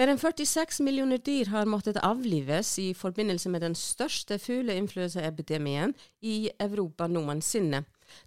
[0.00, 5.92] Mer enn 46 millioner dyr har måttet avlives i forbindelse med den største fugleinfluensaepidemien
[6.24, 7.82] i Europa noensinne.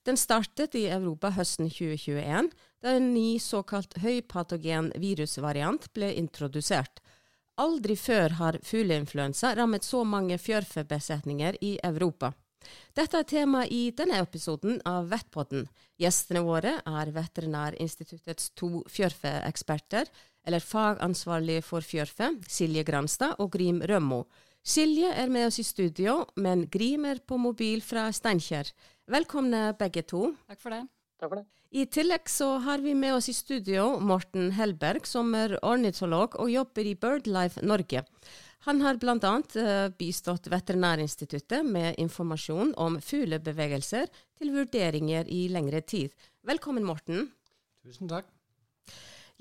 [0.05, 7.01] Den startet i Europa høsten 2021, da en ny såkalt høypatogen virusvariant ble introdusert.
[7.57, 12.35] Aldri før har fugleinfluensa rammet så mange fjørfebesetninger i Europa.
[12.93, 15.65] Dette er tema i denne episoden av Vettpodden.
[15.97, 20.13] Gjestene våre er Veterinærinstituttets to fjørfeeksperter,
[20.47, 24.23] eller fagansvarlig for fjørfe, Silje Granstad og Grim Rømmo.
[24.63, 28.69] Silje er med oss i studio, men Grim er på mobil fra Steinkjer.
[29.11, 30.29] Velkomne begge to.
[30.47, 30.85] Takk for det.
[31.19, 31.47] Takk for det.
[31.73, 36.51] I tillegg så har vi med oss i studio Morten Helberg, som er ornitolog og
[36.53, 38.03] jobber i Birdlife Norge.
[38.67, 39.15] Han har bl.a.
[39.17, 46.13] Uh, bistått Veterinærinstituttet med informasjon om fuglebevegelser til vurderinger i lengre tid.
[46.47, 47.31] Velkommen, Morten.
[47.83, 48.29] Tusen takk.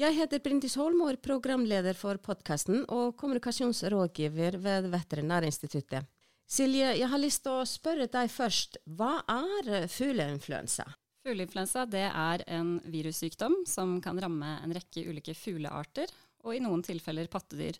[0.02, 6.08] Jeg heter Brindis Holm og er programleder for podkasten og kommunikasjonsrådgiver ved Veterinærinstituttet.
[6.42, 8.80] Silje, jeg har lyst til å spørre deg først.
[8.98, 10.88] Hva er fugleinfluensa?
[11.22, 16.10] Fugleinfluensa er en virussykdom som kan ramme en rekke ulike fuglearter,
[16.42, 17.78] og i noen tilfeller pattedyr.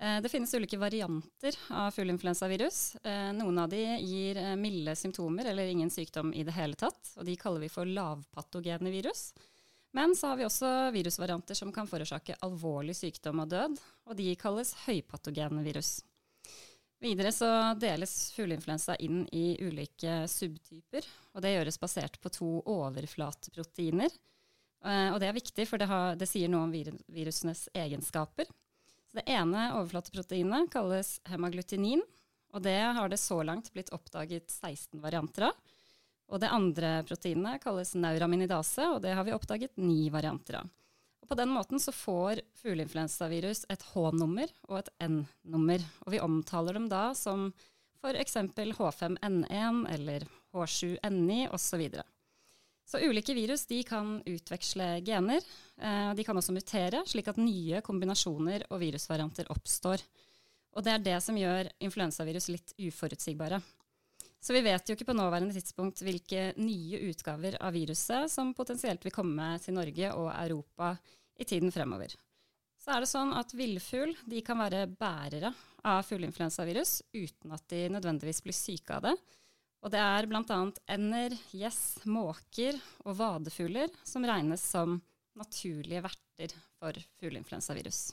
[0.00, 2.84] Eh, det finnes ulike varianter av fugleinfluensavirus.
[3.04, 7.18] Eh, noen av de gir eh, milde symptomer eller ingen sykdom i det hele tatt,
[7.18, 9.34] og de kaller vi for lavpatogene virus.
[9.94, 13.76] Men så har vi også virusvarianter som kan forårsake alvorlig sykdom og død,
[14.10, 16.00] og de kalles høypatogene virus.
[17.04, 24.10] Videre så deles fugleinfluensa inn i ulike subtyper, og det gjøres basert på to overflateproteiner.
[25.12, 28.48] Og det er viktig, for det, har, det sier noe om virusenes egenskaper.
[28.48, 32.02] Så det ene overflateproteinet kalles hemaglutinin,
[32.54, 35.73] og det har det så langt blitt oppdaget 16 varianter av.
[36.32, 40.72] Og det andre proteinet kalles neuraminidase, og det har vi oppdaget ni varianter av.
[41.24, 45.84] Og På den måten så får fugleinfluensavirus et H-nummer og et N-nummer.
[46.04, 47.46] Og vi omtaler dem da som
[48.02, 48.36] f.eks.
[48.76, 51.86] H5N1 eller H7N9 osv.
[52.84, 55.40] Så ulike virus kan utveksle gener.
[55.80, 60.04] Eh, de kan også mutere, slik at nye kombinasjoner og virusvarianter oppstår.
[60.76, 63.62] Og det er det som gjør influensavirus litt uforutsigbare.
[64.44, 69.04] Så vi vet jo ikke på nåværende tidspunkt hvilke nye utgaver av viruset som potensielt
[69.06, 70.90] vil komme til Norge og Europa
[71.40, 72.12] i tiden fremover.
[72.76, 74.12] Så er det sånn at villfugl
[74.44, 75.54] kan være bærere
[75.88, 79.14] av fugleinfluensavirus uten at de nødvendigvis blir syke av det.
[79.84, 80.60] Og det er bl.a.
[80.92, 84.98] ender, gjess, måker og vadefugler som regnes som
[85.40, 88.10] naturlige verter for fugleinfluensavirus.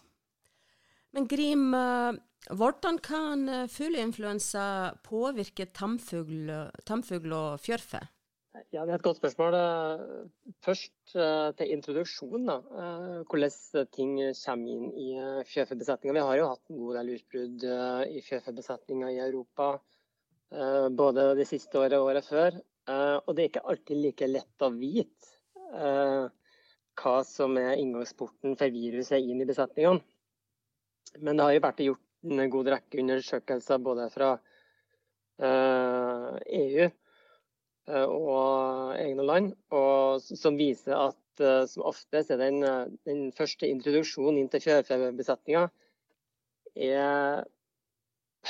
[1.12, 2.16] Men Grim, eh,
[2.50, 4.64] hvordan kan eh, fugleinfluensa
[5.06, 6.50] påvirke tamfugl,
[6.88, 8.02] tamfugl og fjørfe?
[8.72, 9.56] Ja, Det er et godt spørsmål.
[10.64, 12.50] Først eh, til introduksjon.
[12.50, 12.58] da.
[13.30, 15.14] Hvordan ting kommer inn i
[15.54, 16.18] fjørfebesetninga.
[16.20, 17.66] Vi har jo hatt en god del utbrudd
[18.12, 19.76] i fjørfebesetninga i Europa
[20.52, 22.58] Eh, både det siste året og året før.
[22.92, 25.30] Eh, og det er ikke alltid like lett å vite
[25.80, 26.26] eh,
[27.02, 30.04] hva som er inngangsporten for viruset inn i besetningene.
[31.20, 34.34] Men det har jo vært gjort en god rekke undersøkelser både fra
[35.42, 36.92] EU e
[38.02, 41.18] og egne land, og som viser at
[41.72, 42.60] som oftest er den,
[43.08, 45.64] den første introduksjonen inn til fjørfebesetninga
[46.76, 47.42] er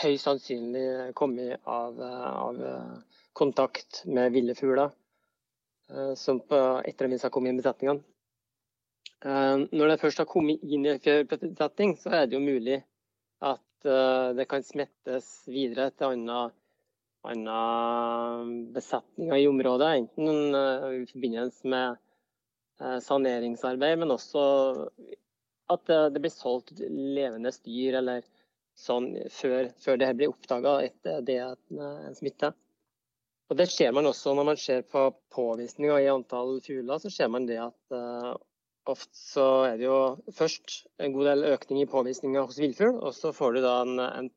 [0.02, 2.60] høyst sannsynlig kommet av, av
[3.34, 4.92] kontakt med ville fugler
[5.90, 8.04] eh, som på etter eller har kommet inn i besetningene.
[9.26, 12.82] Eh, når det først har kommet inn i en besetning, så er det jo mulig
[12.82, 12.91] at eh,
[13.84, 16.52] det kan smittes videre til andre,
[18.74, 19.90] besetninger i området.
[20.02, 20.56] Enten
[21.02, 22.00] i forbindelse med
[23.06, 24.44] saneringsarbeid, men også
[25.72, 28.26] at det blir solgt levende dyr eller
[28.78, 32.52] sånn før, før det blir oppdaga etter det at en smitte.
[33.52, 37.02] Og Det ser man også når man ser på påvisninger i antall fugler.
[37.04, 37.98] Så ser man det at
[38.90, 39.98] ofte så er det jo
[40.36, 44.00] først en god del økning i påvisninger hos villfugl, og så får du da en,
[44.02, 44.30] en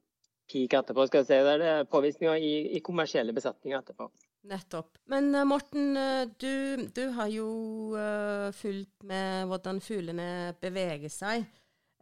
[0.51, 1.07] peak etterpå.
[1.09, 4.11] skal jeg si, det er påvisninger i, i kommersielle besetninger etterpå.
[4.51, 4.99] Nettopp.
[5.09, 7.49] Men uh, Morten, uh, du, du, har jo
[7.97, 11.47] uh, fulgt med hvordan fuglene beveger seg.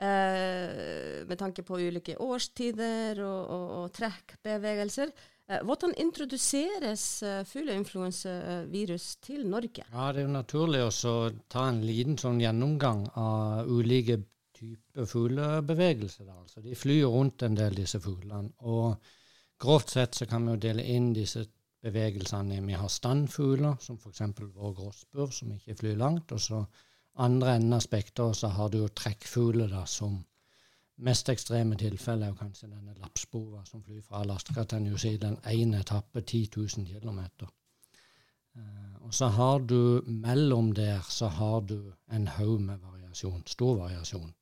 [0.02, 5.12] Uh, med tanke på ulike årstider og, og, og trekkbevegelser.
[5.50, 9.84] Eh, hvordan introduseres uh, fugleinfluensavirus til Norge?
[9.92, 11.16] Ja, Det er jo naturlig å
[11.50, 14.20] ta en liten sånn gjennomgang av ulike
[14.54, 16.28] typer fuglebevegelser.
[16.30, 16.62] Altså.
[16.62, 18.52] De flyr rundt en del, disse fuglene.
[18.60, 18.94] Og
[19.58, 21.44] grovt sett så kan vi jo dele inn disse
[21.82, 22.60] bevegelsene.
[22.62, 24.22] Vi har standfugler, som f.eks.
[24.38, 26.32] vår gråspurv, som ikke flyr langt.
[26.32, 26.64] og så
[27.14, 30.22] andre enden av spekteret så har du jo trekkfugler da, som
[30.96, 35.38] mest ekstreme tilfellet er jo kanskje denne lapsbova som flyr fra Alaska til New Zealand.
[35.46, 37.20] Én etappe 10 000 km.
[39.00, 43.42] og så har du mellom der så har du en haug med variasjon.
[43.46, 44.34] Stor variasjon.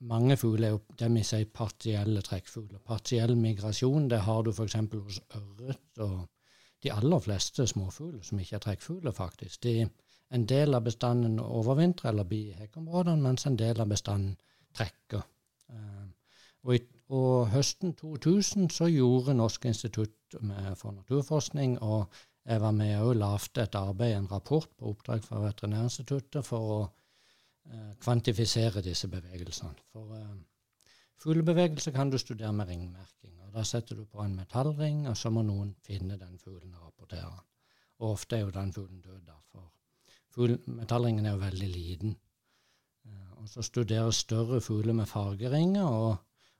[0.00, 2.78] Mange fugler er jo det vi sier partielle trekkfugler.
[2.78, 4.74] Partiell migrasjon det har du f.eks.
[4.74, 6.28] hos ørret og
[6.82, 9.62] de aller fleste småfugler som ikke er trekkfugler, faktisk.
[9.62, 9.88] De,
[10.30, 14.36] en del av bestanden overvintrer eller blir i hekkeområdene, mens en del av bestanden
[14.76, 15.24] trekker.
[15.68, 16.06] Uh,
[16.64, 20.14] og, i, og, høsten 2000 så gjorde Norsk institutt
[20.76, 22.08] for naturforskning og
[22.48, 26.78] jeg var med og lagde et arbeid, en rapport på oppdrag fra Veterinærinstituttet for å
[26.84, 29.74] eh, kvantifisere disse bevegelsene.
[29.92, 33.34] For eh, fuglebevegelse kan du studere med ringmerking.
[33.44, 36.86] og Da setter du på en metallring, og så må noen finne den fuglen og
[36.86, 37.36] rapportere.
[38.00, 39.36] Og ofte er jo den fuglen død, da,
[40.32, 42.16] for metallringen er jo veldig liten.
[43.38, 45.84] Og så studere større fugler med fargeringer.
[45.84, 46.16] og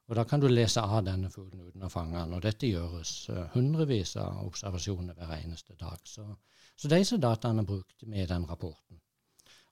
[0.08, 2.32] og Da kan du lese av denne fuglen uten å fange den.
[2.36, 5.98] og Dette gjøres uh, hundrevis av observasjoner hver eneste dag.
[6.08, 6.24] Så,
[6.76, 9.02] så disse dataene brukte vi i den rapporten,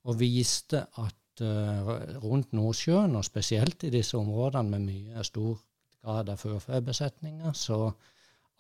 [0.05, 5.57] og viste at uh, rundt Nordsjøen, og spesielt i disse områdene med mye stor
[6.05, 7.81] grad av førfebesetninger, så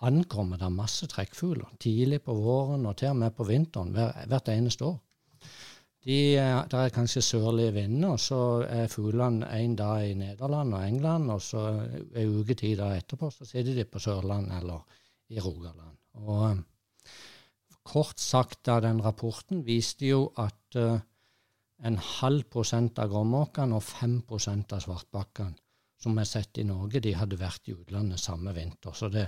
[0.06, 4.48] ankommer det masse trekkfugler tidlig på våren og til og med på vinteren hver, hvert
[4.52, 4.96] eneste år.
[6.06, 6.18] De,
[6.70, 11.30] der er kanskje sørlige vinder, og så er fuglene en dag i Nederland og England,
[11.34, 11.64] og så
[12.14, 14.84] en uke tid etterpå så sitter de på Sørland eller
[15.34, 15.96] i Rogaland.
[16.22, 16.62] Og um,
[17.82, 21.00] kort sagt, da den rapporten viste jo at uh,
[21.84, 25.58] en halv prosent av gråmåkene og fem prosent av svartbakkene
[26.00, 28.94] som er sett i Norge, de hadde vært i utlandet samme vinter.
[28.94, 29.26] Så det,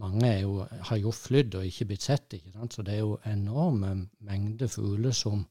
[0.00, 2.32] mange jo, har jo flydd og ikke blitt sett.
[2.32, 2.74] ikke sant?
[2.74, 3.92] Så det er jo enorme
[4.24, 5.44] mengder fugler som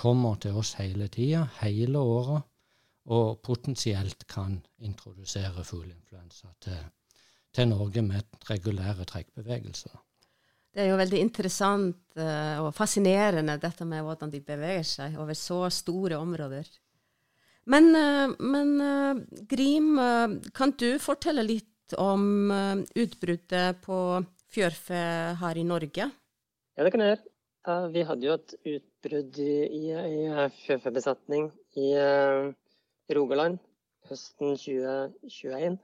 [0.00, 2.46] kommer til oss hele tida, hele året,
[3.10, 6.78] og potensielt kan introdusere fugleinfluensa til,
[7.52, 9.96] til, Norge med regulære trekkbevegelser.
[10.70, 15.34] Det er jo veldig interessant uh, og fascinerende dette med hvordan de beveger seg over
[15.34, 16.68] så store områder.
[17.72, 19.96] Men, uh, men uh, Grim,
[20.54, 22.52] kan du fortelle litt om
[22.94, 23.98] utbruddet på
[24.54, 25.00] fjørfe
[25.40, 26.06] her i Norge?
[26.06, 27.26] Ja, det kan jeg gjøre.
[27.90, 28.54] Vi hadde jo et
[29.00, 31.48] utbrudd i, i, fjørfebesetning
[31.80, 32.52] i uh,
[33.16, 33.56] Rogaland
[34.10, 35.78] høsten 2021.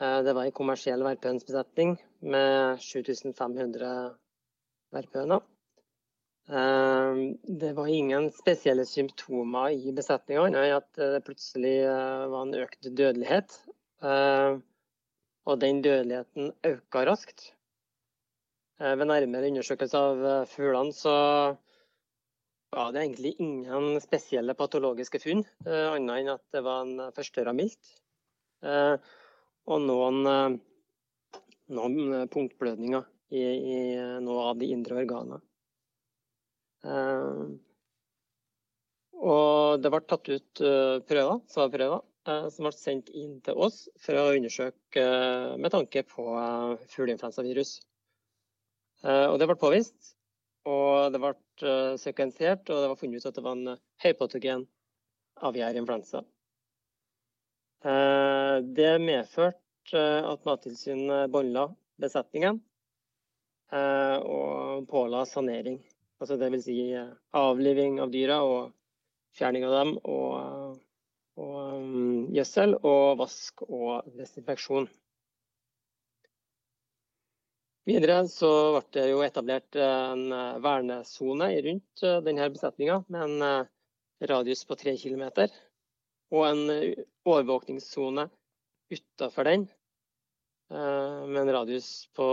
[0.00, 1.94] Uh, det var en kommersiell verpehønsbesetning
[2.26, 4.16] med 7500
[4.94, 5.46] verpehøner.
[6.50, 12.90] Uh, det var ingen spesielle symptomer i besetninga, annet at det plutselig var en økt
[12.90, 13.60] dødelighet.
[15.44, 17.52] Og den dødeligheten økte raskt.
[18.82, 21.12] Eh, ved nærmere undersøkelse av eh, fuglene så
[22.74, 27.54] var det egentlig ingen spesielle patologiske funn, eh, annet enn at det var en forstørra
[27.56, 27.92] mildt.
[28.64, 30.56] Og noen,
[31.76, 33.04] noen punktblødninger
[33.36, 33.76] i, i
[34.24, 35.40] noe av de indre organene.
[39.20, 40.64] Og det ble tatt ut
[41.10, 45.04] prøver, svarprøver, som ble sendt inn til oss for å undersøke
[45.60, 46.24] med tanke på
[46.96, 47.76] fugleinfluensavirus.
[49.04, 50.14] Eh, og det ble påvist,
[50.68, 51.32] og det ble
[51.64, 54.66] uh, sekvensert, og det var funnet ut at det var en uh, høypatogen
[55.44, 56.22] aviærinfluensa.
[57.84, 61.68] Uh, det medførte at Mattilsynet båndla
[62.00, 62.62] besetningen
[63.74, 65.80] og påla sanering.
[66.22, 66.62] Altså Dvs.
[66.64, 66.76] Si,
[67.34, 68.70] avliving av dyra og
[69.34, 70.78] fjerning av dem, og,
[71.40, 74.88] og um, gjødsel, og vask og desinfeksjon.
[77.84, 83.42] Videre så ble det jo etablert en eh, vernesone rundt eh, denne besetninga med en
[83.44, 83.66] eh,
[84.30, 85.26] radius på tre km.
[86.32, 86.62] Og en
[87.28, 88.24] overvåkningssone
[88.94, 89.66] utafor den
[90.74, 92.24] med en radius på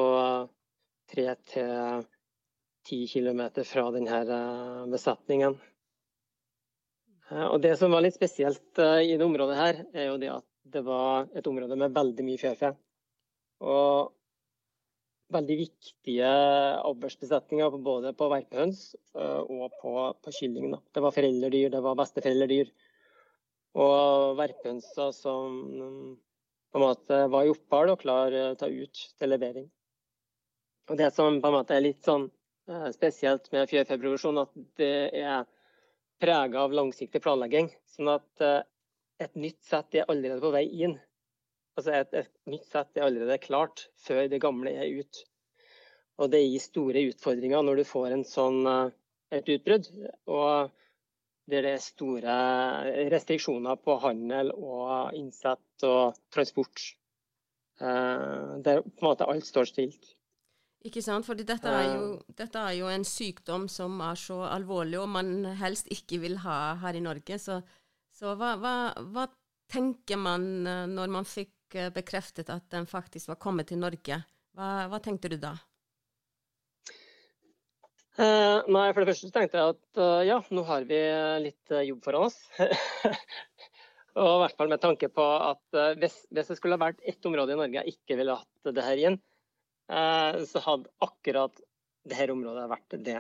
[1.13, 2.05] 3-10
[3.12, 4.39] km fra denne
[4.89, 5.58] besetningen.
[7.51, 10.86] Og Det som var litt spesielt i det området, her, er jo det at det
[10.88, 12.72] var et område med veldig mye fjørfe.
[15.31, 16.29] Veldig viktige
[16.88, 18.83] avlsbesetninger både på verpehøns
[19.15, 20.73] eh, og på, på kylling.
[20.93, 22.71] Det var foreldredyr, det var besteforeldredyr.
[23.81, 25.61] Og verpehønsa som
[26.71, 29.69] på en måte var i opphold og klar eh, til å ta ut til levering.
[30.91, 32.27] Og Det som på en måte er litt sånn
[32.71, 35.47] eh, spesielt med fjørfeproduksjon, at det er
[36.21, 37.71] prega av langsiktig planlegging.
[37.89, 38.43] Sånn at
[39.21, 41.00] et nytt sett er allerede på vei inn.
[41.80, 45.22] Altså et, et, nytt sett er allerede klart før det gamle er ut.
[46.22, 48.94] Og det gir store utfordringer når du får en sånn, eh,
[49.40, 49.88] et utbrudd.
[50.30, 50.72] Og
[51.51, 52.34] der det er store
[53.12, 56.84] restriksjoner på handel og innsett og transport.
[57.82, 60.12] Eh, der på en måte alt står stilt.
[60.86, 65.12] Ikke sant, for dette jo, dette er, jo, en sykdom som er så alvorlig, og
[65.13, 67.38] man helst ikke vil ha her i Norge.
[67.38, 67.60] Så,
[68.18, 68.75] så hva, hva,
[69.13, 69.28] hva,
[69.72, 71.61] tenker man eh, når man fikk eh,
[71.96, 74.22] bekreftet at den faktisk var kommet til Norge?
[74.58, 75.56] Hva, hva tenkte du da?
[78.20, 81.00] Uh, nei, For det første tenkte jeg at uh, ja, nå har vi
[81.46, 82.38] litt uh, jobb foran oss.
[84.20, 87.25] og i hvert fall med tanke på at hvis, hvis, det skulle ha vært ett
[87.30, 89.16] område i Norge jeg ikke ville hatt det her inn,
[89.88, 91.62] så hadde akkurat
[92.12, 93.16] dette området vært det.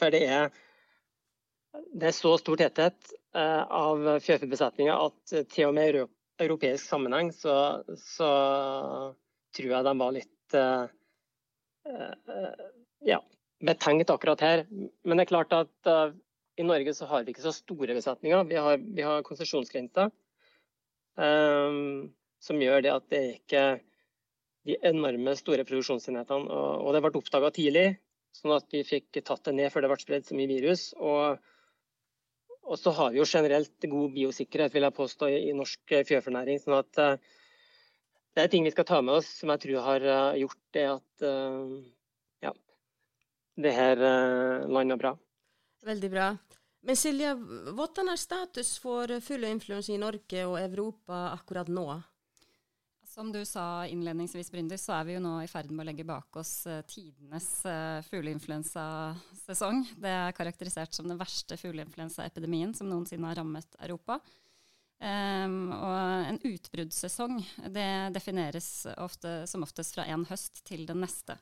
[0.00, 0.48] for det er,
[1.92, 5.94] det er så stor tetthet av fjørfebesetninger at til og med i
[6.40, 8.30] europeisk sammenheng så, så
[9.56, 10.56] tror jeg de var litt
[13.04, 13.18] ja,
[13.62, 14.64] betenkt akkurat her.
[15.04, 16.12] Men det er klart at uh,
[16.58, 18.44] i Norge så har vi ikke så store besetninger.
[18.50, 20.10] Vi har, vi har konsesjonsgrenser
[21.16, 22.10] um,
[22.42, 23.64] som gjør det at det er ikke
[24.68, 26.50] de enorme store produksjonsenhetene.
[26.50, 27.86] Og, og det ble oppdaga tidlig,
[28.36, 30.90] sånn at vi fikk tatt det ned før det ble spredd så mye virus.
[30.98, 31.40] Og,
[32.62, 36.60] og, så har vi jo generelt god biosikkerhet vil jeg påstå, i, norsk fjørfenæring.
[36.62, 37.40] sånn at uh,
[38.32, 40.86] det er ting vi skal ta med oss som jeg tror har uh, gjort det
[40.94, 41.26] at
[43.62, 44.00] det her
[44.72, 45.10] landa bra.
[45.84, 46.30] Veldig bra.
[46.82, 47.34] Men Silje,
[47.76, 51.84] hvordan er status for fugleinfluensa i Norge og Europa akkurat nå?
[53.12, 56.04] Som du sa innledningsvis, Bryndis, så er vi jo nå i ferd med å legge
[56.08, 59.82] bak oss uh, tidenes uh, fugleinfluensasesong.
[60.00, 64.16] Det er karakterisert som den verste fugleinfluensaepidemien som noensinne har rammet Europa.
[64.96, 67.36] Um, og en utbruddssesong
[67.76, 71.36] det defineres ofte, som oftest fra en høst til den neste.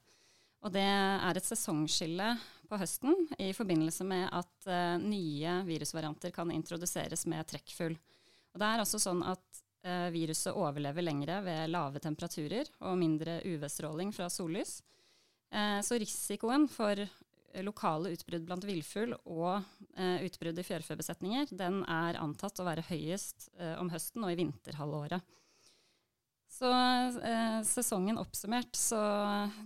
[0.67, 2.33] Og det er et sesongskille
[2.67, 7.95] på høsten i forbindelse med at uh, nye virusvarianter kan introduseres med trekkfugl.
[7.95, 9.67] Og det er altså sånn at
[10.13, 14.83] viruset overlever lengre ved lave temperaturer og mindre UV-stråling fra sollys.
[15.49, 17.01] Uh, så risikoen for
[17.65, 19.65] lokale utbrudd blant villfugl og
[20.23, 23.49] utbrudd i fjørfebesetninger, den er antatt å være høyest
[23.81, 25.25] om høsten og i vinterhalvåret.
[26.51, 26.71] Så
[27.23, 28.99] eh, sesongen oppsummert, så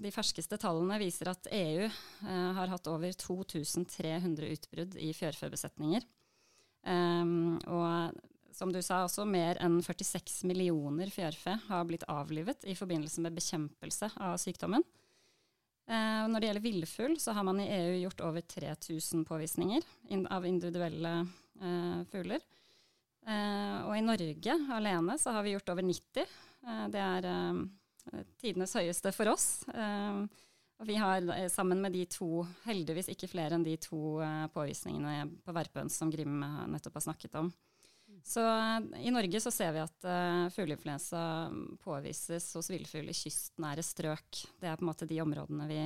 [0.02, 6.04] de ferskeste tallene viser at EU eh, har hatt over 2300 utbrudd i fjørfebesetninger.
[6.84, 8.20] Um, og
[8.54, 13.36] som du sa også, mer enn 46 millioner fjørfe har blitt avlivet i forbindelse med
[13.36, 14.86] bekjempelse av sykdommen.
[15.90, 19.84] Eh, når det gjelder villfugl, så har man i EU gjort over 3000 påvisninger
[20.14, 21.18] in av individuelle
[21.60, 22.40] eh, fugler.
[23.26, 26.24] Eh, og i Norge alene så har vi gjort over 90
[26.64, 29.48] Eh, det er eh, tidenes høyeste for oss.
[29.68, 30.24] Eh,
[30.82, 34.18] og vi har sammen med de to, heldigvis ikke flere enn de to
[34.52, 36.42] påvisningene på verpehøns som Grim
[36.72, 37.52] nettopp har snakket om.
[38.22, 38.42] Så
[39.00, 41.20] i Norge så ser vi at uh, fugleinfluensa
[41.82, 44.42] påvises hos villfugl i kystnære strøk.
[44.60, 45.80] Det er på en måte de områdene vi,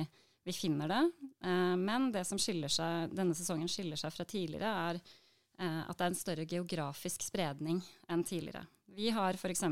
[0.45, 1.01] vi finner det.
[1.45, 6.05] Uh, men det som seg, denne sesongen skiller seg fra tidligere, er uh, at det
[6.05, 8.65] er en større geografisk spredning enn tidligere.
[8.95, 9.65] Vi har f.eks.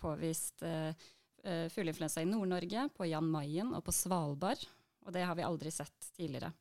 [0.00, 0.92] påvist uh,
[1.42, 4.62] fugleinfluensa i Nord-Norge, på Jan Mayen og på Svalbard.
[5.02, 6.52] Og det har vi aldri sett tidligere.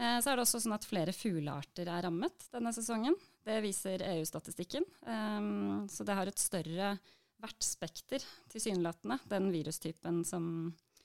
[0.00, 3.16] Uh, så er det også sånn at flere fuglearter er rammet denne sesongen.
[3.44, 4.86] Det viser EU-statistikken.
[5.06, 6.96] Um, så det har et større
[7.44, 10.46] vertsspekter, tilsynelatende, den virustypen som,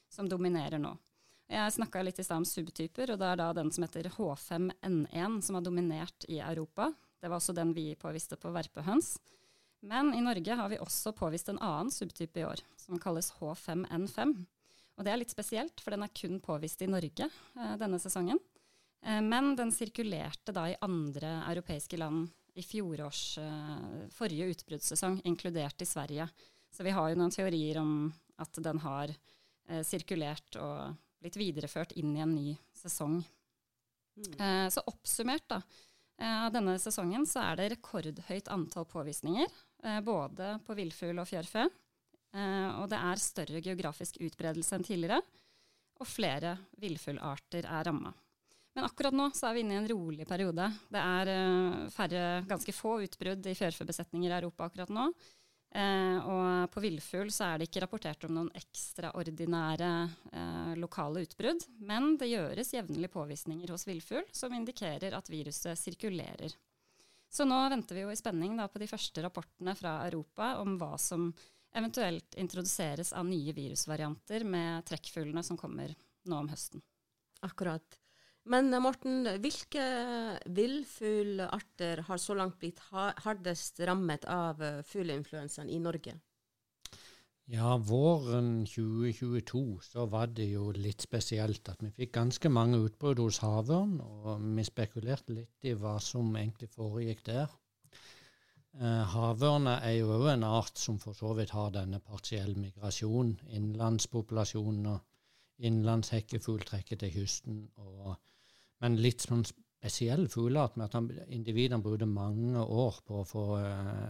[0.09, 0.95] som dominerer nå.
[1.49, 5.39] Jeg snakka litt i stad om subtyper, og det er da den som heter H5N1
[5.41, 6.91] som har dominert i Europa.
[7.19, 9.15] Det var også den vi påviste på verpehøns.
[9.81, 14.35] Men i Norge har vi også påvist en annen subtype i år, som kalles H5N5.
[14.99, 18.37] Og det er litt spesielt, for den er kun påvist i Norge eh, denne sesongen.
[19.01, 22.29] Eh, men den sirkulerte da i andre europeiske land
[22.59, 26.27] i fjorårs eh, forrige utbruddssesong, inkludert i Sverige.
[26.71, 31.95] Så vi har jo noen teorier om at den har eh, sirkulert og blitt videreført
[31.99, 33.19] inn i en ny sesong.
[34.19, 34.67] Mm.
[34.71, 35.57] Så oppsummert, da.
[36.19, 39.51] Av denne sesongen så er det rekordhøyt antall påvisninger.
[40.03, 41.65] Både på villfugl og fjørfe.
[42.79, 45.21] Og det er større geografisk utbredelse enn tidligere.
[45.99, 48.11] Og flere villfuglarter er ramma.
[48.77, 50.69] Men akkurat nå så er vi inne i en rolig periode.
[50.93, 55.09] Det er eh, færre, ganske få utbrudd i fjørfebesetninger i Europa akkurat nå.
[55.69, 59.89] Eh, og på villfugl så er det ikke rapportert om noen ekstraordinære
[60.33, 66.55] eh, lokale utbrudd, men det gjøres jevnlig påvisninger hos villfugl som indikerer at viruset sirkulerer.
[67.29, 70.79] Så nå venter vi jo i spenning da, på de første rapportene fra Europa om
[70.81, 71.29] hva som
[71.77, 75.93] eventuelt introduseres av nye virusvarianter med trekkfuglene som kommer
[76.25, 76.81] nå om høsten.
[77.45, 77.85] Akkurat.
[78.45, 79.83] Men Morten, hvilke
[80.45, 86.15] villfuglarter har så langt blitt hardest rammet av fugleinfluensaen i Norge?
[87.49, 93.21] Ja, våren 2022 så var det jo litt spesielt at vi fikk ganske mange utbrudd
[93.23, 97.55] hos havørn, og vi spekulerte litt i hva som egentlig foregikk der.
[98.77, 103.33] Eh, havørna er jo òg en art som for så vidt har denne partiell migrasjon.
[103.57, 107.63] Innlandspopulasjonen og innlandshekkefugl trekker til kysten.
[107.81, 108.13] Og,
[108.83, 114.09] men litt sånn spesiell fugleart med at individene bruker mange år på å få eh,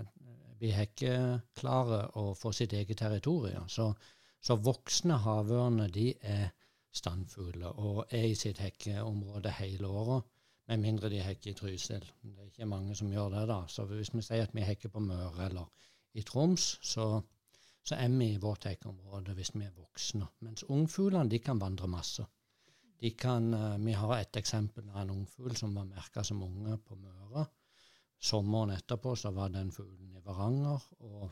[0.60, 3.68] bli hekkeklare og få sitt eget territorium.
[3.70, 3.92] Så,
[4.42, 6.50] så voksne havørner er
[6.96, 10.36] standfugler og er i sitt hekkeområde hele året.
[10.70, 12.04] Med mindre de hekker i Trysil.
[12.22, 13.46] Det er ikke mange som gjør det.
[13.50, 13.64] da.
[13.68, 15.70] Så hvis vi sier at vi hekker på Møre eller
[16.14, 17.08] i Troms, så,
[17.82, 20.28] så er vi i vårt hekkeområde hvis vi er voksne.
[20.46, 22.26] Mens ungfuglene kan vandre masse.
[23.00, 26.78] De kan, uh, vi har et eksempel av en ungfugl som var merka som unge
[26.84, 27.46] på Møre.
[28.20, 31.30] Sommeren etterpå så var den fuglen i Varanger, og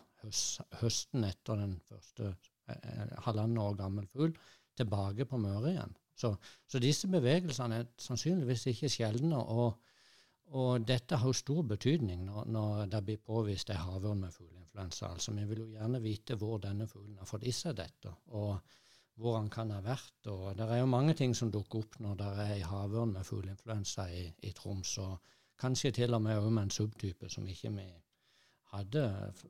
[0.80, 2.30] høsten etter den første
[2.72, 4.32] eh, halvannet år gammel fugl
[4.80, 5.98] tilbake på Møre igjen.
[6.18, 6.32] Så,
[6.66, 9.38] så, disse bevegelsene er sannsynligvis ikke sjeldne.
[9.38, 9.76] Og,
[10.56, 15.12] og, dette har jo stor betydning når, når det blir påvist ei havørn med fugleinfluensa.
[15.12, 18.56] Altså, vi vil jo gjerne vite hvor denne fuglen har fått i seg dette, og
[19.18, 20.30] hvor han kan ha vært.
[20.30, 23.26] Og det er jo mange ting som dukker opp når det er ei havørn med
[23.26, 24.98] fugleinfluensa i, i Troms.
[25.04, 25.18] og
[25.58, 27.88] Kanskje til og med med en subtype som ikke vi
[28.74, 29.04] hadde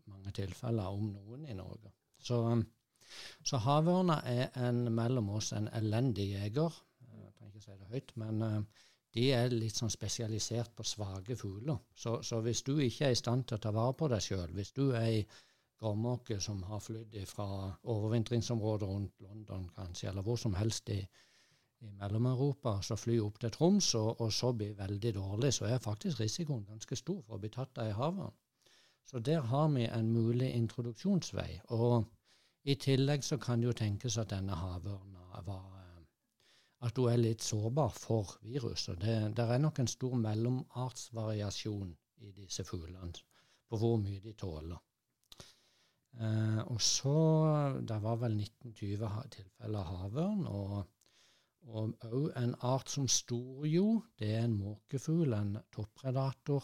[0.06, 1.92] mange tilfeller om noen i Norge.
[2.20, 2.40] Så,
[3.44, 6.78] så havørna er en, mellom oss en elendig jeger.
[7.12, 8.86] Jeg trenger ikke si det høyt, men uh,
[9.18, 11.80] de er litt sånn spesialisert på svake fugler.
[11.96, 14.52] Så, så, hvis du ikke er i stand til å ta vare på deg sjøl,
[14.56, 15.22] hvis du er i
[15.80, 17.48] gråmåke som har flydd fra
[17.84, 21.00] overvintringsområdet rundt London kanskje, eller hvor som helst i,
[21.80, 25.84] i Mellom-Europa, så fly opp til Troms og, og, så bli veldig dårlig, så er
[25.84, 28.34] faktisk risikoen ganske stor for å bli tatt av i havet.
[29.08, 31.62] Så der har vi en mulig introduksjonsvei.
[31.78, 32.06] Og
[32.68, 36.02] i tillegg så kan det jo tenkes at denne havørna var eh,
[36.88, 39.00] At hun er litt sårbar for viruset.
[39.02, 43.13] Det, det er nok en stor mellomartsvariasjon i disse fuglene
[43.70, 44.78] på hvor mye de tåler.
[46.17, 47.17] Eh, og så
[47.88, 50.47] Det var vel 1920 tilfeller av havørn.
[50.47, 50.88] og
[51.67, 56.63] òg en art som storjo, det er en måkefugl, en toppredator.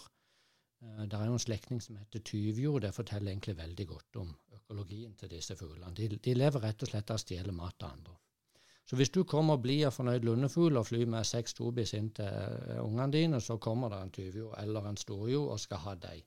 [0.81, 2.79] Eh, det er jo en slektning som heter tyvjo.
[2.79, 5.93] Det forteller egentlig veldig godt om økologien til disse fuglene.
[5.93, 8.17] De, de lever rett og slett av å stjele mat av andre.
[8.85, 12.27] Så hvis du kommer og blir fornøyd lundefugl og flyr med seks tobis inn til
[12.27, 16.25] eh, ungene dine, så kommer det en tyvjo eller en storjo og skal ha deg.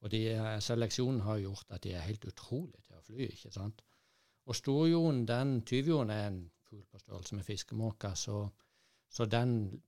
[0.00, 3.26] Og de, eh, seleksjonen har gjort at de er helt utrolig til å fly.
[3.26, 3.82] ikke sant?
[4.46, 8.48] Og storjoen, den tyvjoen, er en fugl på størrelse med fiskemåka, så,
[9.10, 9.82] så den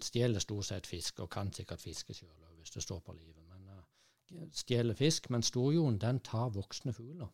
[0.00, 3.42] stjeler stort sett fisk, og kan sikkert fiske sjøl hvis det står på livet.
[3.48, 5.30] Men uh, stjeler fisk.
[5.30, 7.28] Men storjoen den tar voksne fugler.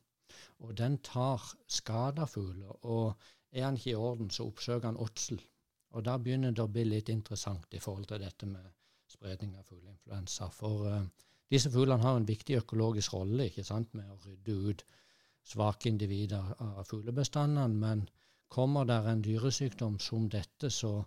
[0.65, 2.73] Og den tar skada fugler.
[2.87, 3.15] Og
[3.53, 5.41] er han ikke i orden, så oppsøker han åtsel.
[5.97, 8.73] Og da begynner det å bli litt interessant i forhold til dette med
[9.09, 10.49] spredning av fugleinfluensa.
[10.53, 14.85] For uh, disse fuglene har en viktig økologisk rolle ikke sant, med å rydde ut
[15.49, 17.75] svake individer av fuglebestandene.
[17.81, 18.09] Men
[18.49, 21.05] Kommer der en dyresykdom som dette, så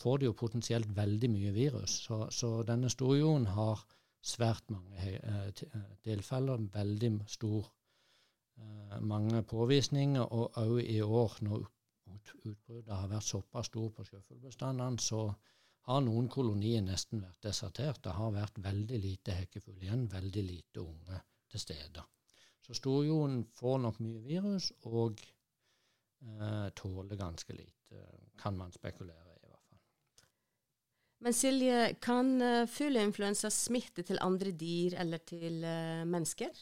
[0.00, 1.94] får de jo potensielt veldig mye virus.
[2.06, 3.80] Så, så denne storjoen har
[4.20, 7.70] svært mange eh, eh, tilfeller, veldig stor
[8.60, 10.20] eh, mange påvisninger.
[10.20, 11.64] Og òg i år, når
[12.44, 15.24] utbruddet har vært såpass stort på sjøfuglbestandene, så
[15.88, 18.02] har noen kolonier nesten vært desertert.
[18.04, 22.04] Det har vært veldig lite hekkefugl igjen, veldig lite unge til stede.
[22.60, 28.04] Så storjoen får nok mye virus, og eh, tåler ganske lite,
[28.38, 29.38] kan man spekulere i.
[29.40, 29.80] i hvert fall.
[31.24, 36.52] Men Silje, kan uh, fugleinfluensa smitte til andre dyr eller til uh, mennesker?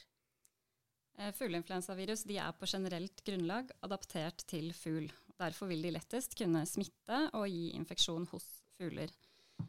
[1.18, 5.10] Uh, Fugleinfluensavirus er på generelt grunnlag adaptert til fugl.
[5.38, 9.12] Derfor vil de lettest kunne smitte og gi infeksjon hos fugler.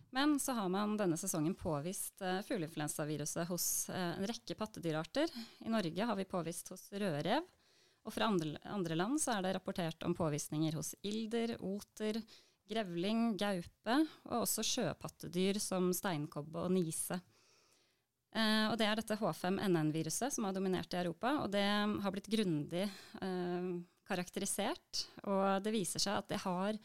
[0.09, 5.29] Men så har man denne sesongen påvist uh, fugleinfluensaviruset hos uh, en rekke pattedyrarter.
[5.65, 7.45] I Norge har vi påvist hos rødrev,
[8.05, 12.21] og fra andre, andre, land så er det rapportert om påvisninger hos ilder, oter,
[12.69, 13.97] grevling, gaupe
[14.29, 17.19] og også sjøpattedyr som steinkobbe og nise.
[18.33, 22.29] Uh, og det er dette H5NN-viruset som har dominert i Europa, og det har blitt
[22.29, 22.85] grundig
[24.09, 25.05] karakterisert.
[25.29, 26.77] Og det viser seg at det, har,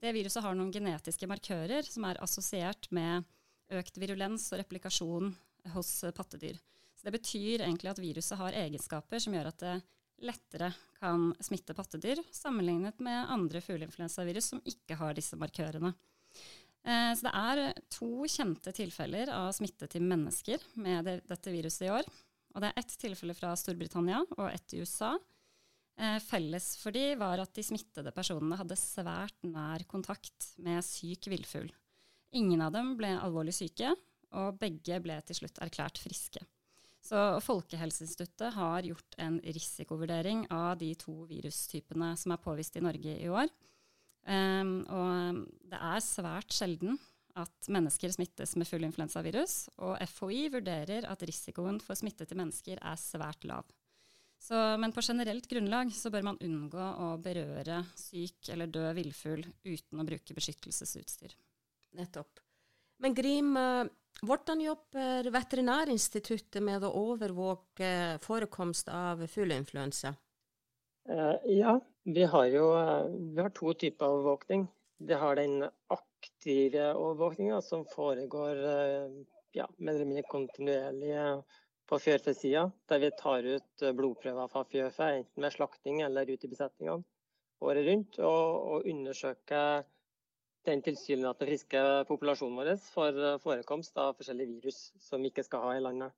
[0.00, 3.26] det viruset har noen genetiske markører som er assosiert med
[3.70, 5.32] økt virulens og replikasjon
[5.74, 6.58] hos pattedyr.
[6.96, 9.74] Så det betyr egentlig at viruset har egenskaper som gjør at det
[10.20, 15.94] lettere kan smitte pattedyr, sammenlignet med andre fugleinfluensavirus som ikke har disse markørene.
[16.84, 21.86] Eh, så det er to kjente tilfeller av smitte til mennesker med det, dette viruset
[21.88, 22.08] i år.
[22.54, 25.14] Og det er ett tilfelle fra Storbritannia og ett i USA.
[25.98, 31.30] Eh, felles for de var at de smittede personene hadde svært nær kontakt med syk
[31.32, 31.72] villfugl.
[32.36, 33.90] Ingen av dem ble alvorlig syke,
[34.38, 36.42] og begge ble til slutt erklært friske.
[37.00, 43.16] Så Folkehelseinstituttet har gjort en risikovurdering av de to virustypene som er påvist i Norge
[43.16, 43.48] i år.
[44.28, 45.40] Um, og
[45.72, 46.98] det er svært sjelden
[47.40, 53.00] at mennesker smittes med fuglinfluensavirus, og FHI vurderer at risikoen for smitte til mennesker er
[53.00, 53.64] svært lav.
[54.40, 59.42] Så, men på generelt grunnlag så bør man unngå å berøre syk eller død villfugl
[59.68, 61.34] uten å bruke beskyttelsesutstyr.
[62.00, 62.40] Nettopp.
[63.04, 63.90] Men Grim, eh,
[64.24, 70.14] hvordan jobber Veterinærinstituttet med å overvåke forekomst av fugleinfluensa?
[71.10, 74.66] Uh, ja, vi har jo uh, vi har to typer overvåkning.
[75.00, 78.60] Vi har den aktive overvåkninga som foregår
[79.56, 81.14] ja, mer eller mindre kontinuerlig
[81.90, 86.52] på fjørfesida, der vi tar ut blodprøver fra fjørfe, enten ved slakting eller ute i
[86.52, 87.02] besetningene
[87.60, 89.82] året rundt, og, og undersøker
[90.68, 95.76] den tilsynelatende friske populasjonen vår for forekomst av forskjellige virus som vi ikke skal ha
[95.76, 96.14] i landet.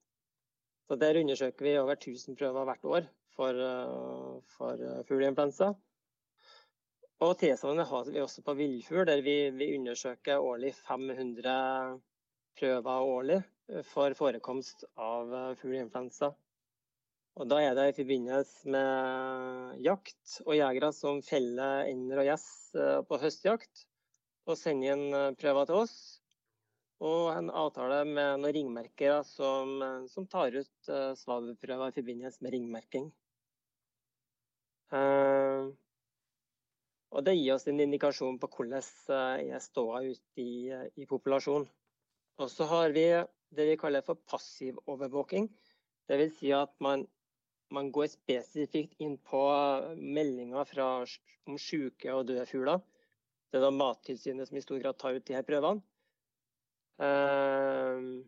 [0.89, 5.73] Så Der undersøker vi over 1000 prøver hvert år for, eh, for eh, fugleinfluensa.
[7.23, 12.01] Og tilsvarende har vi også på villfugl, der vi, vi, undersøker årlig 500
[12.59, 13.52] prøver årlig eh,
[13.89, 15.31] for forekomst av
[15.61, 16.33] fugleinfluensa.
[17.41, 22.49] Og Da er det i forbindelse med jakt og jegere som feller ender og gjess
[23.09, 23.87] på høstjakt,
[24.45, 25.97] og sender inn prøver til oss.
[27.03, 29.81] Og en avtale med noen ringmerkere som,
[30.13, 33.09] som tar ut svavelprøver i forbindelse med ringmerking.
[34.93, 35.73] Uh,
[37.13, 38.83] og det gir oss en indikasjon på hvordan
[39.53, 40.69] er ståa ute i,
[41.01, 41.65] i populasjonen.
[42.41, 43.07] Og så har vi
[43.57, 45.49] det vi kaller for passiv overvåking.
[46.11, 46.35] Dvs.
[46.39, 47.05] Si at man,
[47.73, 49.43] man, går spesifikt inn på
[49.97, 50.89] meldinger fra,
[51.49, 52.83] om syke og døde fugler.
[53.53, 55.85] Det er da Mattilsynet som i stor grad tar ut de her prøvene.
[57.03, 58.23] Uh,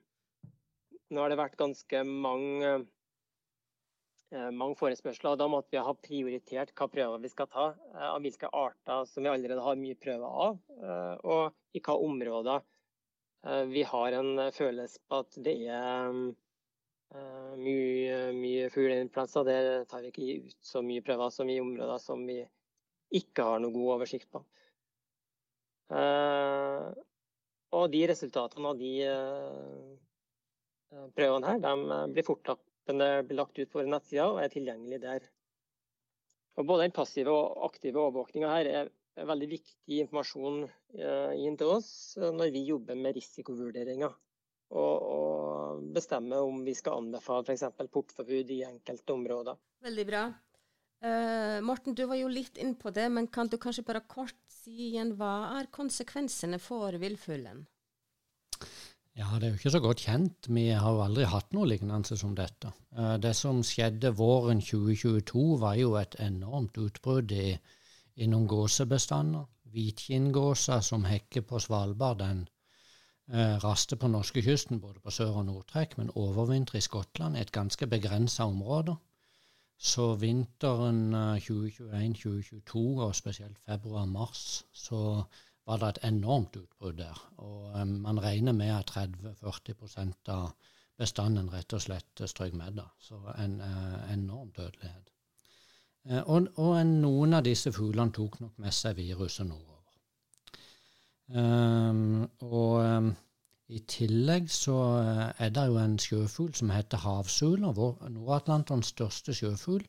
[1.12, 2.70] nå har det vært ganske mange
[4.34, 5.38] uh, mange forespørsler.
[5.40, 9.24] Da måtte vi ha prioritert hva prøver vi skal ta, uh, av hvilke arter som
[9.24, 12.64] vi allerede har mye prøver av, eh, og i hva områder
[13.68, 16.14] vi har en følelse på at det er
[17.60, 19.44] mye, mye fugleinfluensa.
[19.46, 22.40] Der tar vi ikke ut så mye prøver som i områder som vi
[23.14, 24.40] ikke har noe god oversikt på.
[27.74, 28.94] Og de resultatene av de
[31.14, 35.30] prøvene her, de blir fortløpende lagt ut på våre nettsider og er tilgjengelig der.
[36.54, 41.74] Og både den passive og aktive overvåkninga her er veldig viktig informasjon eh, inn til
[41.76, 44.14] oss eh, når vi jobber med risikovurderinger.
[44.74, 47.68] Og, og bestemmer om vi skal anbefale f.eks.
[47.92, 49.60] portforbud i enkelte områder.
[49.84, 50.24] Veldig bra.
[51.04, 54.38] Uh, Morten, du var jo litt inn på det, men kan du kanskje bare kort
[54.48, 57.66] si igjen hva er konsekvensene for villfuglen?
[59.14, 60.48] Ja, det er jo ikke så godt kjent.
[60.50, 62.72] Vi har jo aldri hatt noe lignende som dette.
[62.96, 67.52] Eh, det som skjedde våren 2022, var jo et enormt utbrudd i,
[68.16, 69.46] i noen gåsebestander.
[69.74, 72.44] Hvitkinngåsa som hekker på Svalbard, den
[73.32, 77.86] eh, raster på norskekysten både på sør- og nordtrekk, men overvintrer i Skottland, et ganske
[77.86, 78.96] begrensa område.
[79.78, 85.24] Så vinteren 2021-2022, eh, og spesielt februar-mars, så
[85.66, 87.18] var det et enormt utbrudd der.
[87.42, 90.54] Og eh, man regner med at 30-40 av
[90.98, 92.78] bestanden rett og slett strøk med.
[92.78, 92.86] da.
[93.00, 95.10] Så en eh, enorm dødelighet.
[96.10, 99.70] Uh, og, og noen av disse fuglene tok nok med seg viruset nordover.
[101.34, 103.12] Um, og um,
[103.72, 107.72] i tillegg så uh, er det jo en sjøfugl som heter havsuler,
[108.12, 109.86] Nord-Atlantens største sjøfugl.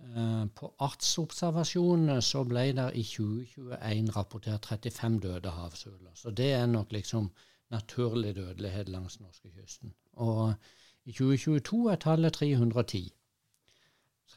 [0.00, 6.12] Eh, på artsobservasjonene så ble det i 2021 rapportert 35 døde havsuler.
[6.16, 7.30] Så det er nok liksom
[7.70, 9.92] naturlig dødelighet langs norskekysten.
[10.12, 10.54] Og
[11.04, 13.10] i 2022 er tallet 310.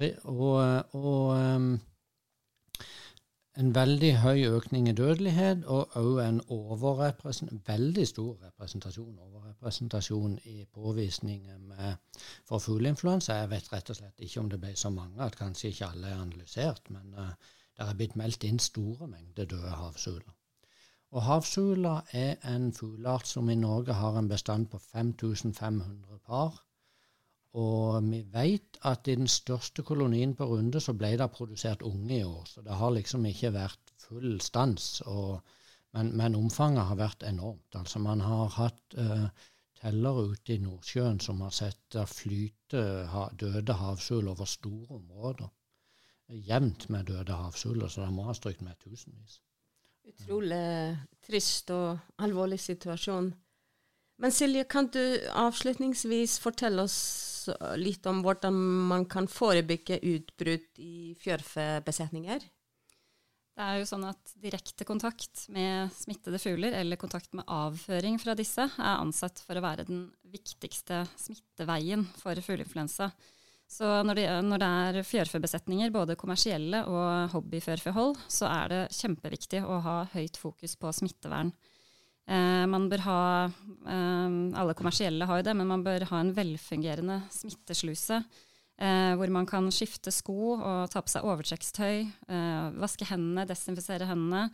[0.01, 0.55] Og,
[0.97, 1.67] og um,
[3.61, 6.39] en veldig høy økning i dødelighet og òg en
[7.67, 11.59] veldig stor representasjon, overrepresentasjon i påvisninger
[12.49, 13.37] for fugleinfluensa.
[13.43, 16.09] Jeg vet rett og slett ikke om det ble så mange at kanskje ikke alle
[16.09, 17.29] er analysert, men uh,
[17.77, 20.33] det er blitt meldt inn store mengder døde havsuler.
[21.13, 26.57] Og havsula er en fugleart som i Norge har en bestand på 5500 par.
[27.53, 32.15] Og vi vet at i den største kolonien på Runde så ble det produsert unge
[32.17, 32.45] i år.
[32.49, 35.01] Så det har liksom ikke vært full stans.
[35.05, 35.41] Og
[35.93, 37.75] Men, men, omfanget har vært enormt.
[37.75, 39.27] Altså Man har hatt uh,
[39.77, 45.51] tellere ute i Nordsjøen som har sett der flyte ha, døde havsul over store områder.
[46.33, 49.37] Jevnt med døde havsuler, så det må ha strykt med tusenvis.
[50.09, 53.29] Utrolig trist og alvorlig situasjon.
[54.17, 56.97] Men Silje, kan du avslutningsvis fortelle oss
[57.79, 58.57] litt om hvordan
[58.89, 62.45] man kan forebygge utbrudd i fjørfebesetninger?
[63.53, 68.33] Det er jo sånn at Direkte kontakt med smittede fugler eller kontakt med avføring fra
[68.37, 73.11] disse er ansett for å være den viktigste smitteveien for fugleinfluensa.
[73.69, 79.63] Så når det, når det er fjørfebesetninger, både kommersielle og hobbyfjørfehold, så er det kjempeviktig
[79.65, 81.53] å ha høyt fokus på smittevern.
[82.29, 86.33] Eh, man bør ha, eh, Alle kommersielle har jo det, men man bør ha en
[86.33, 88.23] velfungerende smittesluse.
[88.79, 94.07] Eh, hvor man kan skifte sko og ta på seg overtrekkstøy, eh, vaske hendene, desinfisere
[94.09, 94.49] hendene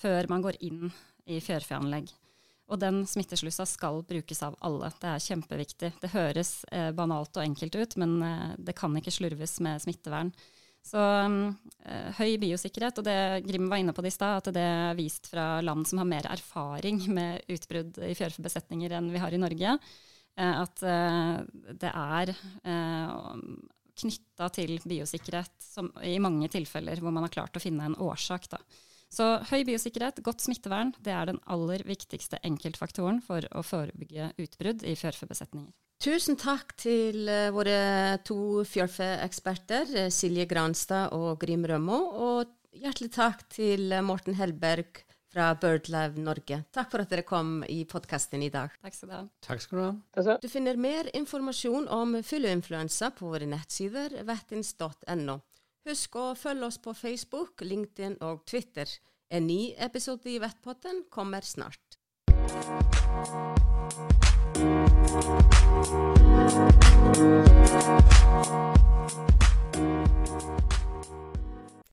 [0.00, 0.92] før man går inn
[1.26, 2.12] i fjørfeanlegg.
[2.72, 4.88] Og den smitteslusa skal brukes av alle.
[5.00, 5.90] Det er kjempeviktig.
[6.00, 10.32] Det høres eh, banalt og enkelt ut, men eh, det kan ikke slurves med smittevern.
[10.84, 14.64] Så eh, høy biosikkerhet, og det Grim var inne på det i stad, at det
[14.68, 19.32] er vist fra land som har mer erfaring med utbrudd i fjørfebesetninger enn vi har
[19.32, 19.78] i Norge,
[20.36, 21.38] eh, at eh,
[21.80, 22.34] det er
[23.94, 28.50] knytta til biosikkerhet som, i mange tilfeller hvor man har klart å finne en årsak.
[28.52, 28.60] da.
[29.14, 34.82] Så høy biosikkerhet, godt smittevern, det er den aller viktigste enkeltfaktoren for å forebygge utbrudd
[34.82, 35.70] i fjørfebesetninger.
[36.04, 41.96] Tusen takk til uh, våre to fjørfeeksperter, uh, Silje Granstad og Grim Rømmo.
[42.20, 45.00] Og hjertelig takk til uh, Morten Helberg
[45.32, 46.58] fra BirdLive Norge.
[46.76, 48.76] Takk for at dere kom i podkasten i dag.
[48.84, 49.22] Takk skal du ha.
[49.48, 50.36] Takk skal Du ha.
[50.44, 55.38] Du finner mer informasjon om fugleinfluensa på våre nettsider vettins.no.
[55.88, 58.92] Husk å følge oss på Facebook, LinkedIn og Twitter.
[59.32, 61.96] En ny episode i Vettpotten kommer snart.
[65.14, 65.28] We'll be
[69.78, 70.73] right.